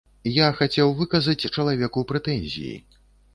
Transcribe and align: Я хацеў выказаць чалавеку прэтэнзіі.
Я 0.35 0.45
хацеў 0.61 0.93
выказаць 1.01 1.45
чалавеку 1.55 2.05
прэтэнзіі. 2.13 2.73